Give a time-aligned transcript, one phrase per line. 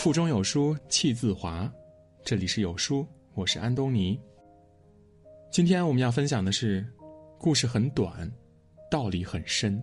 [0.00, 1.70] 腹中有书气自华，
[2.24, 4.18] 这里是有书，我是安东尼。
[5.50, 6.86] 今天我们要分享的是，
[7.38, 8.32] 故事很短，
[8.90, 9.78] 道理很深。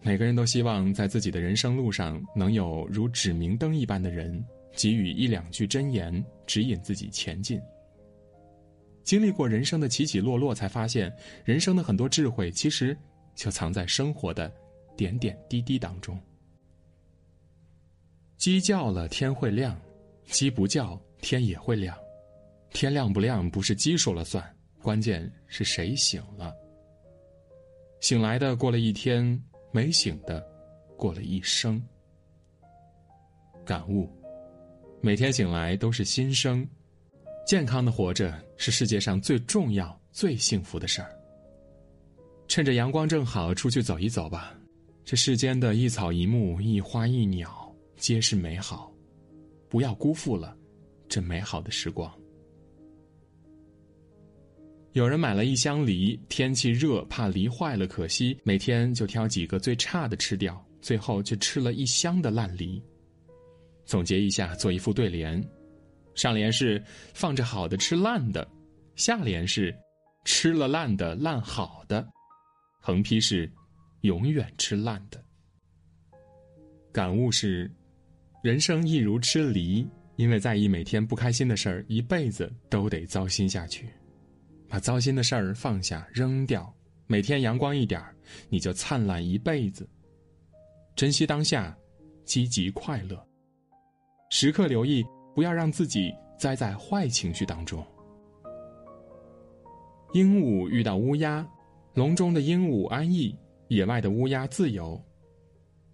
[0.00, 7.60] 每个人都希望在自己的人生路上能有如指明灯一般的人，给予一两句真言，指引自己前进。
[9.04, 12.98] 经历过人生的起起落落，才发现人生的很多智慧，其实
[13.38, 14.52] 就藏在生活的
[14.96, 16.20] 点点滴滴当中。
[18.36, 19.76] 鸡叫了，天会亮；
[20.26, 21.96] 鸡不叫，天也会亮。
[22.70, 24.44] 天亮不亮，不是鸡说了算，
[24.82, 26.52] 关键是谁醒了。
[28.00, 29.40] 醒来的过了一天。
[29.70, 30.40] 没醒的，
[30.96, 31.80] 过了一生。
[33.66, 34.08] 感悟：
[35.02, 36.66] 每天醒来都是新生，
[37.46, 41.17] 健康的活着是世界上最重要、最幸福的事儿。
[42.48, 44.58] 趁着阳光正好，出去走一走吧。
[45.04, 48.90] 这世间的一草一木、一花一鸟，皆是美好，
[49.68, 50.56] 不要辜负了
[51.08, 52.10] 这美好的时光。
[54.92, 62.82] 有人买了一箱梨，天气热，怕梨坏了可惜，每天就挑几个最差的吃掉，最后却吃了一箱的烂梨。
[63.84, 65.42] 总结一下，做一副对联：
[66.14, 68.46] 上联是放着好的吃烂的，
[68.96, 69.74] 下联是
[70.24, 72.06] 吃了烂的烂好的，
[72.88, 73.46] 横批是
[74.00, 75.22] 永远吃烂的。
[76.90, 77.70] 感悟是：
[78.42, 79.86] 人生一如吃梨，
[80.16, 83.90] 因为在意每天不开心的事儿，一辈子都得糟心下去。
[84.70, 86.74] 把糟心的事儿放下扔掉，
[87.06, 88.16] 每天阳光一点儿
[88.48, 89.86] 你就灿烂一辈子。
[90.96, 91.76] 珍惜当下，
[92.24, 93.22] 积极快乐，
[94.30, 97.86] 时刻留意，不要让自己栽在坏情绪当中。
[100.14, 101.46] 鹦鹉遇到乌鸦，
[101.94, 103.34] 笼中的鹦鹉安逸，
[103.68, 105.00] 野外的乌鸦自由。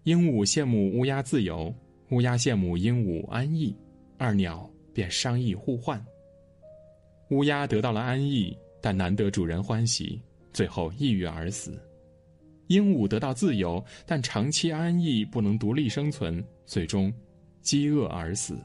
[0.03, 1.73] 鹦鹉羡慕乌鸦自由，
[2.09, 3.75] 乌鸦羡慕鹦鹉安逸，
[4.17, 6.03] 二鸟便商议互换。
[7.29, 8.57] 乌鸦得到了安逸。
[8.81, 10.21] 但难得主人欢喜，
[10.53, 11.81] 最后抑郁而死。
[12.67, 17.11] 鹦鹉得到自由，但长期安逸不能独立生存，最终
[17.61, 18.55] 饥饿而死。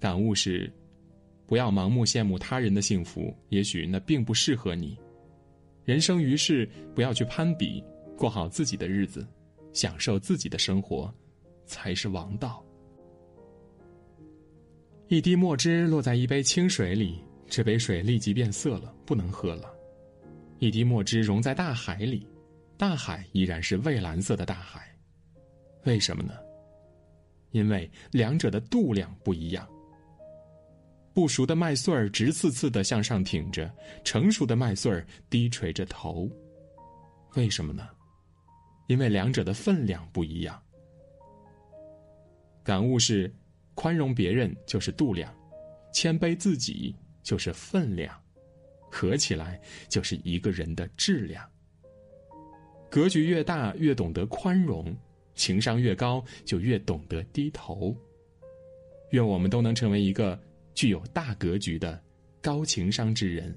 [0.00, 0.72] 感悟是：
[1.46, 4.96] 不要盲目羡慕他人的幸福，也许那并不适合你。
[5.88, 7.82] 人生于世，不要去攀比，
[8.14, 9.26] 过好自己的日子，
[9.72, 11.10] 享受自己的生活，
[11.64, 12.62] 才是王道。
[15.06, 17.24] 一滴墨汁落在一杯清水里。
[17.48, 19.74] 这杯水立即变色了，不能喝了。
[20.58, 22.28] 一滴墨汁溶在大海里，
[22.76, 24.94] 大海依然是蔚蓝色的大海。
[25.84, 26.34] 为什么呢？
[27.52, 29.66] 因为两者的度量不一样。
[31.18, 33.68] 不熟的麦穗儿直刺刺的向上挺着，
[34.04, 36.30] 成熟的麦穗儿低垂着头。
[37.34, 37.88] 为什么呢？
[38.86, 40.62] 因为两者的分量不一样。
[42.62, 43.34] 感悟是：
[43.74, 45.34] 宽容别人就是度量，
[45.92, 46.94] 谦卑自己。
[47.24, 48.14] 就是分量，
[48.88, 51.44] 合起来就是一个人的质量。
[52.88, 54.84] 格局越大，越懂得宽容；
[55.34, 57.92] 情商越高，就越懂得低头。
[59.10, 60.40] 愿我们都能成为一个
[60.78, 62.00] 具有大格局的
[62.40, 63.52] 高情商之人。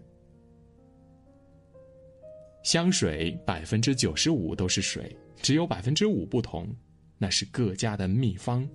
[2.63, 6.75] 香水百分之九十五都是水，只有百分之五不同，
[7.19, 8.67] 那是各家的秘方。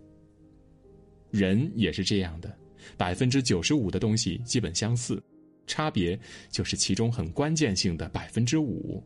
[1.33, 2.57] 人也是这样的。
[2.97, 5.21] 百分之九十五的东西基本相似，
[5.67, 6.17] 差别
[6.49, 9.03] 就是其中很关键性的百分之五，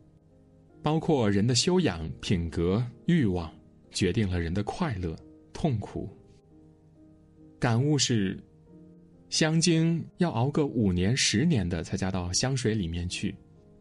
[0.83, 3.51] 包括人的修养、品格、欲望，
[3.89, 5.17] 决定了人的快乐、
[5.51, 6.15] 痛苦。
[7.59, 8.39] 感悟是，
[9.31, 13.33] 香精要熬个五年、十年的才加到香水里面去，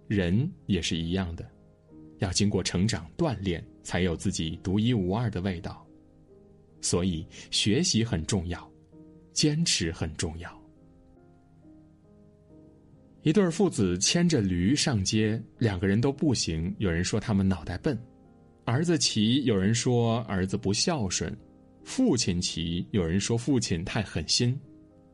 [0.09, 1.44] 人也是一样的，
[2.21, 5.87] 要经过成长锻炼，才有自己独一无二的味道。
[6.81, 8.66] 所以，学习很重要。
[9.33, 10.62] 坚持很重要。
[13.22, 16.75] 一对父子牵着驴上街，两个人都不行。
[16.78, 17.99] 有人说他们脑袋笨，
[18.65, 21.33] 儿子骑，有人说儿子不孝顺；
[21.84, 24.53] 父亲骑，有人说父亲太狠心；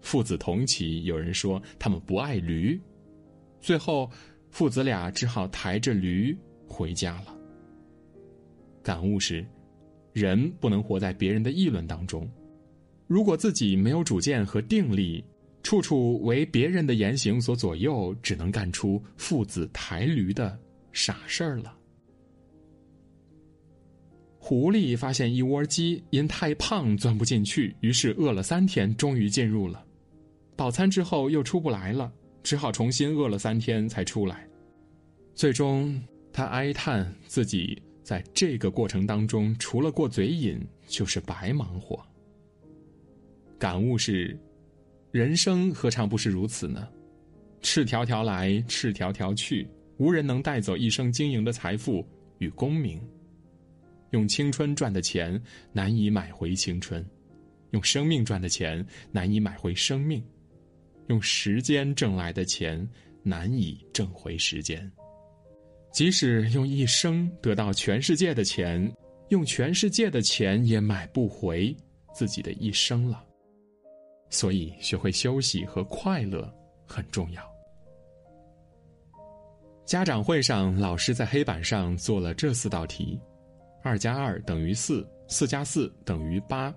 [0.06, 2.81] 父子同骑，有人说他们不爱驴。
[3.61, 4.08] 最后，
[4.50, 6.38] 父子俩只好抬着驴
[6.69, 7.37] 回家了。
[8.85, 9.44] 感悟是：
[10.12, 12.31] 人不能活在别人的议论当中。
[13.08, 15.25] 如果自己没有主见和定力，
[15.64, 20.56] 处处为别人的言行所左右，只能干出父子抬驴的
[20.93, 21.76] 傻事儿了。
[24.38, 29.85] 狐狸发现一窝鸡因太胖钻不进去，于是饿了三天，终于进入了。
[30.56, 32.11] 饱餐之后又出不来了，
[32.43, 34.49] 只好重新饿了三天才出来。
[35.35, 42.03] 最终，他哀叹自己在这个过程当中，除了过嘴瘾，就是白忙活。
[43.58, 44.38] 感悟是，
[45.12, 46.88] 人生何尝不是如此呢？
[47.61, 49.69] 赤条条来，赤条条去，
[49.99, 52.06] 无人能带走一生经营的财富
[52.38, 53.00] 与功名。
[54.11, 55.38] 用青春赚的钱
[55.73, 57.05] 难以买回青春，
[57.73, 60.23] 用生命赚的钱难以买回生命，
[61.08, 62.88] 用时间挣来的钱
[63.23, 64.91] 难以挣回时间。
[65.93, 68.93] 即使用一生得到全世界的钱，
[69.31, 71.75] 用全世界的钱也买不回
[72.14, 73.25] 自己的一生了。
[74.29, 76.53] 所以，学会休息和快乐
[76.85, 77.43] 很重要。
[79.87, 83.19] 家长会上，老师在黑板上做了这四道题。
[83.82, 86.75] 二加二等于四，四加四等于八，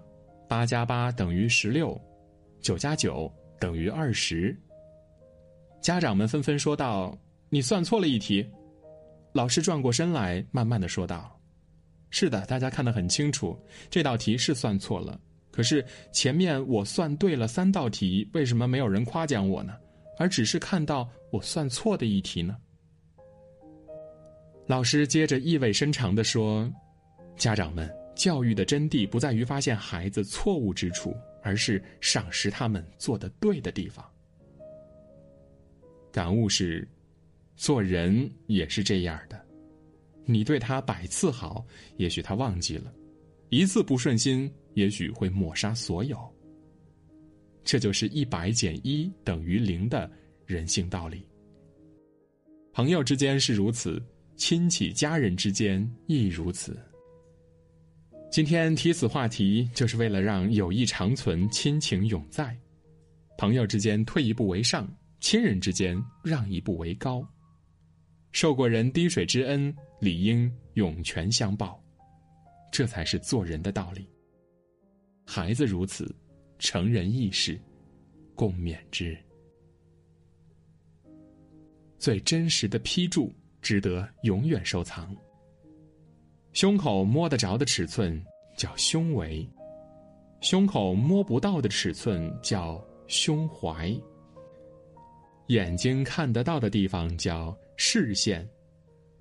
[0.47, 1.99] 八加八等于十六，
[2.61, 3.29] 九加九
[3.59, 4.55] 等于二十。
[5.81, 7.17] 家长们纷纷说道
[7.49, 8.45] ：“你算错了一题。”
[9.33, 11.39] 老师转过身来，慢慢的说道
[12.09, 13.57] ：“是的，大家看得很清楚，
[13.89, 15.19] 这道题是算错了。
[15.51, 19.73] 可是前面我算对了三道题，为什么没有人夸奖我呢？
[20.17, 22.57] 而只是看到我算错的一题呢？”
[24.67, 26.71] 老师接着意味深长的说。
[27.37, 34.05] 家长们，教育的真谛不在于发现孩子错误之处，而是赏识他们做的对的地方。
[36.11, 36.87] 感悟是，
[37.55, 39.39] 做人也是这样的，
[40.25, 41.65] 你对他百次好，
[41.97, 42.91] 也许他忘记了；
[43.49, 46.17] 一次不顺心，也许会抹杀所有。
[47.63, 50.09] 这就是一百减一等于零的
[50.45, 51.23] 人性道理。
[52.73, 54.01] 朋友之间是如此，
[54.35, 56.75] 亲戚家人之间亦如此。
[58.31, 62.55] 今天提此话题，就是为了让友谊长存，亲情永在。
[63.39, 64.87] 朋友之间退一步为上，
[65.19, 67.27] 亲人之间让一步为高。
[68.31, 71.83] 受过人滴水之恩，理应涌泉相报，
[72.71, 74.07] 这才是做人的道理。
[75.25, 76.15] 孩子如此，
[76.59, 77.59] 成人亦是，
[78.35, 79.17] 共勉之。
[81.97, 85.15] 最真实的批注，值得永远收藏。
[86.53, 88.21] 胸口摸得着的尺寸
[88.57, 89.47] 叫胸围，
[90.41, 93.95] 胸口摸不到的尺寸叫胸怀。
[95.47, 98.47] 眼睛看得到的地方叫视线，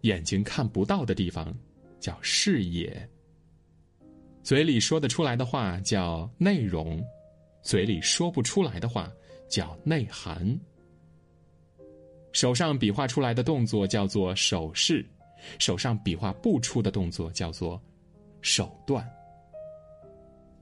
[0.00, 1.54] 眼睛看不到的地方
[2.00, 3.08] 叫视野。
[4.42, 7.02] 嘴里说得出来的话叫内容，
[7.62, 9.12] 嘴里说不出来的话
[9.48, 10.58] 叫内涵。
[12.32, 15.04] 手上比划出来的动作叫做手势。
[15.58, 17.80] 手上比划不出的动作叫做
[18.40, 19.08] 手段。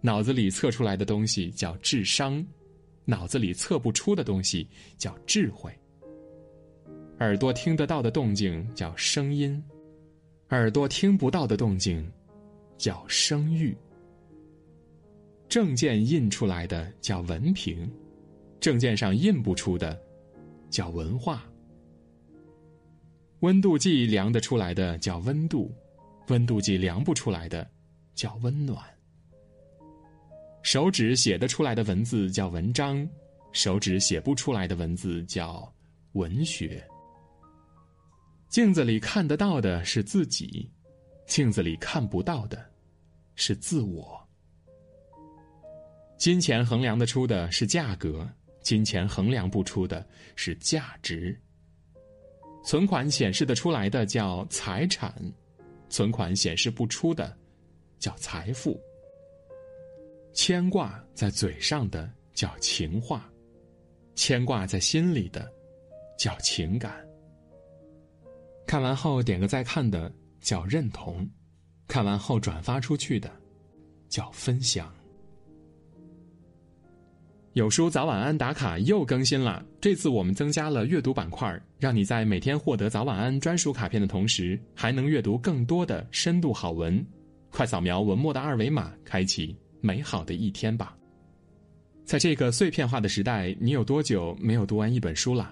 [0.01, 2.45] 脑子里测出来的东西叫智商，
[3.05, 5.73] 脑子里测不出的东西叫智慧。
[7.19, 9.61] 耳朵听得到的动静叫声音，
[10.51, 12.07] 耳朵听不到的动静
[12.77, 13.77] 叫声誉。
[15.49, 17.91] 证件印出来的叫文凭，
[18.61, 19.99] 证件上印不出的
[20.69, 21.45] 叫文化。
[23.41, 25.75] 温度计量得出来的叫温度，
[26.29, 27.69] 温度计量不出来的
[28.15, 28.83] 叫温暖。
[30.63, 33.07] 手指写得出来的文字叫文章，
[33.53, 35.73] 手指写不出来的文字叫
[36.13, 36.83] 文学。
[38.49, 40.71] 镜子里看得到的是自己，
[41.27, 42.65] 镜子里看不到的
[43.35, 44.19] 是自我。
[46.17, 48.27] 金钱衡量得出的是价格，
[48.63, 51.39] 金钱衡量不出的是价值。
[52.67, 55.15] 存款显示的出来的叫财产，
[55.89, 57.33] 存款显示不出的
[58.01, 58.77] 叫财富。
[60.35, 63.31] 牵挂在嘴上的叫情话，
[64.17, 65.49] 牵挂在心里的
[66.19, 67.07] 叫情感。
[68.67, 71.25] 看完后点个再看的叫认同，
[71.87, 73.31] 看完后转发出去的
[74.09, 74.93] 叫分享。
[77.57, 87.03] 有书早晚安打卡又更新了，这次我们增加了阅读板块，让你在每天获得早晚安专属卡片的同时，还能阅读更多的深度好文。
[87.49, 90.95] 快扫描文末的二维码，开启美好的一天吧。
[92.05, 95.51] 在这个碎片化的时代，你有多久没有读完一本书了？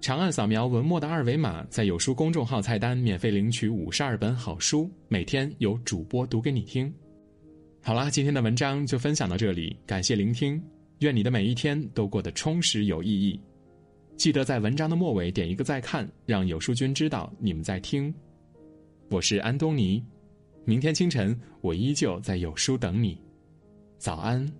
[0.00, 6.92] 长按扫描文末的二维码，在有书公众号菜单免费领取五十二本好书，每天有主播读给你听。
[7.80, 10.60] 好啦，今天的文章就分享到这里，感谢聆听。
[11.04, 13.40] 愿你的每一天都过得充实有意义，
[14.16, 18.12] 记得在文章的末尾点一个再看，让有书君知道你们在听。
[19.10, 20.04] 我是安东尼，
[20.64, 23.18] 明天清晨我依旧在有书等你，
[23.98, 24.50] 早安。